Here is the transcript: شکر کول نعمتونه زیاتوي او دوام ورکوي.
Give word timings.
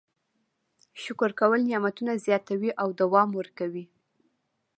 شکر 1.03 1.31
کول 1.39 1.59
نعمتونه 1.69 2.13
زیاتوي 2.25 2.71
او 2.81 2.87
دوام 3.01 3.29
ورکوي. 3.39 3.85